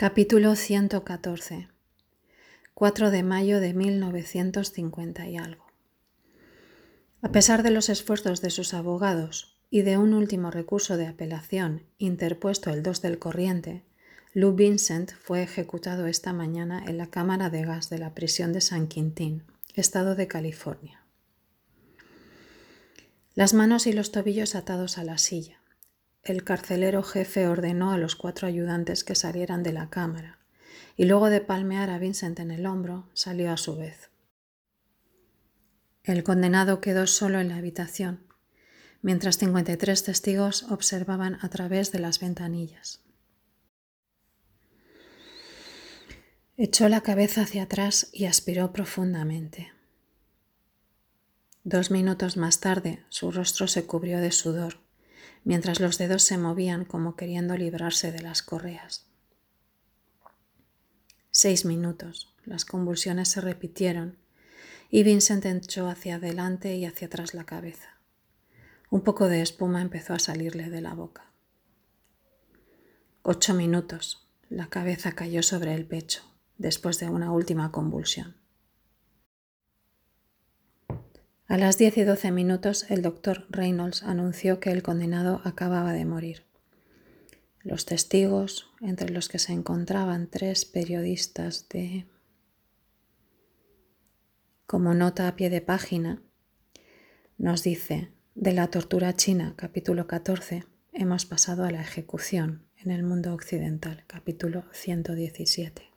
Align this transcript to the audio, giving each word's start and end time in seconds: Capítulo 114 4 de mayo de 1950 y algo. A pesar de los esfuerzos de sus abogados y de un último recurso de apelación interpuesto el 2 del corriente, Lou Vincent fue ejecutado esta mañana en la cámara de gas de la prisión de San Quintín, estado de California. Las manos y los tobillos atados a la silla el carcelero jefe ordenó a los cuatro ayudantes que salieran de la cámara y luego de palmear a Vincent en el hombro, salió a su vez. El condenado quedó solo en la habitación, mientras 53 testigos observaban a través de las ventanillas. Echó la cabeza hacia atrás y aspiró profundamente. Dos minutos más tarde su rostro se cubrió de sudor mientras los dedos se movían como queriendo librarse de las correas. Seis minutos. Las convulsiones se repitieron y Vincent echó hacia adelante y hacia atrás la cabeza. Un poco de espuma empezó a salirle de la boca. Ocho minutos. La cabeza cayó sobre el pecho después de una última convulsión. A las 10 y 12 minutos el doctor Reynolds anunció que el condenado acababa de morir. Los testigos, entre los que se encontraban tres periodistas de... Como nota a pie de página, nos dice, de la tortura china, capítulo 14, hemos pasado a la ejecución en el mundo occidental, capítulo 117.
Capítulo 0.00 0.56
114 0.56 1.68
4 2.72 3.10
de 3.10 3.22
mayo 3.22 3.60
de 3.60 3.74
1950 3.74 5.28
y 5.28 5.36
algo. 5.36 5.66
A 7.20 7.30
pesar 7.32 7.62
de 7.62 7.70
los 7.70 7.90
esfuerzos 7.90 8.40
de 8.40 8.48
sus 8.48 8.72
abogados 8.72 9.60
y 9.68 9.82
de 9.82 9.98
un 9.98 10.14
último 10.14 10.50
recurso 10.50 10.96
de 10.96 11.06
apelación 11.06 11.82
interpuesto 11.98 12.70
el 12.70 12.82
2 12.82 13.02
del 13.02 13.18
corriente, 13.18 13.84
Lou 14.32 14.54
Vincent 14.54 15.12
fue 15.20 15.42
ejecutado 15.42 16.06
esta 16.06 16.32
mañana 16.32 16.82
en 16.86 16.96
la 16.96 17.08
cámara 17.08 17.50
de 17.50 17.66
gas 17.66 17.90
de 17.90 17.98
la 17.98 18.14
prisión 18.14 18.54
de 18.54 18.62
San 18.62 18.88
Quintín, 18.88 19.42
estado 19.74 20.14
de 20.14 20.26
California. 20.28 21.04
Las 23.34 23.52
manos 23.52 23.86
y 23.86 23.92
los 23.92 24.12
tobillos 24.12 24.54
atados 24.54 24.96
a 24.96 25.04
la 25.04 25.18
silla 25.18 25.59
el 26.22 26.44
carcelero 26.44 27.02
jefe 27.02 27.46
ordenó 27.48 27.92
a 27.92 27.98
los 27.98 28.14
cuatro 28.14 28.46
ayudantes 28.46 29.04
que 29.04 29.14
salieran 29.14 29.62
de 29.62 29.72
la 29.72 29.88
cámara 29.88 30.38
y 30.96 31.06
luego 31.06 31.30
de 31.30 31.40
palmear 31.40 31.88
a 31.88 31.98
Vincent 31.98 32.40
en 32.40 32.50
el 32.50 32.66
hombro, 32.66 33.08
salió 33.14 33.50
a 33.52 33.56
su 33.56 33.76
vez. 33.76 34.10
El 36.04 36.22
condenado 36.24 36.80
quedó 36.80 37.06
solo 37.06 37.40
en 37.40 37.48
la 37.48 37.56
habitación, 37.56 38.26
mientras 39.00 39.38
53 39.38 40.02
testigos 40.02 40.64
observaban 40.64 41.38
a 41.40 41.48
través 41.48 41.90
de 41.92 42.00
las 42.00 42.20
ventanillas. 42.20 43.00
Echó 46.58 46.90
la 46.90 47.00
cabeza 47.00 47.42
hacia 47.42 47.62
atrás 47.62 48.10
y 48.12 48.26
aspiró 48.26 48.72
profundamente. 48.72 49.72
Dos 51.64 51.90
minutos 51.90 52.36
más 52.36 52.60
tarde 52.60 53.04
su 53.08 53.30
rostro 53.30 53.66
se 53.68 53.86
cubrió 53.86 54.20
de 54.20 54.32
sudor 54.32 54.79
mientras 55.44 55.80
los 55.80 55.98
dedos 55.98 56.22
se 56.22 56.38
movían 56.38 56.84
como 56.84 57.16
queriendo 57.16 57.56
librarse 57.56 58.12
de 58.12 58.20
las 58.20 58.42
correas. 58.42 59.06
Seis 61.30 61.64
minutos. 61.64 62.34
Las 62.44 62.64
convulsiones 62.64 63.28
se 63.28 63.40
repitieron 63.40 64.18
y 64.90 65.02
Vincent 65.04 65.44
echó 65.46 65.88
hacia 65.88 66.16
adelante 66.16 66.74
y 66.76 66.84
hacia 66.84 67.06
atrás 67.06 67.34
la 67.34 67.44
cabeza. 67.44 67.98
Un 68.90 69.02
poco 69.02 69.28
de 69.28 69.40
espuma 69.40 69.82
empezó 69.82 70.14
a 70.14 70.18
salirle 70.18 70.68
de 70.68 70.80
la 70.80 70.94
boca. 70.94 71.30
Ocho 73.22 73.54
minutos. 73.54 74.26
La 74.48 74.68
cabeza 74.68 75.12
cayó 75.12 75.44
sobre 75.44 75.74
el 75.74 75.86
pecho 75.86 76.22
después 76.58 76.98
de 76.98 77.08
una 77.08 77.30
última 77.30 77.70
convulsión. 77.70 78.36
A 81.50 81.58
las 81.58 81.78
10 81.78 81.96
y 81.96 82.04
12 82.04 82.30
minutos 82.30 82.88
el 82.90 83.02
doctor 83.02 83.44
Reynolds 83.50 84.04
anunció 84.04 84.60
que 84.60 84.70
el 84.70 84.84
condenado 84.84 85.40
acababa 85.42 85.92
de 85.92 86.04
morir. 86.04 86.44
Los 87.64 87.86
testigos, 87.86 88.70
entre 88.80 89.10
los 89.10 89.28
que 89.28 89.40
se 89.40 89.52
encontraban 89.52 90.28
tres 90.30 90.64
periodistas 90.64 91.68
de... 91.68 92.06
Como 94.68 94.94
nota 94.94 95.26
a 95.26 95.34
pie 95.34 95.50
de 95.50 95.60
página, 95.60 96.22
nos 97.36 97.64
dice, 97.64 98.12
de 98.36 98.52
la 98.52 98.68
tortura 98.68 99.16
china, 99.16 99.54
capítulo 99.56 100.06
14, 100.06 100.66
hemos 100.92 101.26
pasado 101.26 101.64
a 101.64 101.72
la 101.72 101.80
ejecución 101.80 102.64
en 102.76 102.92
el 102.92 103.02
mundo 103.02 103.34
occidental, 103.34 104.04
capítulo 104.06 104.66
117. 104.70 105.89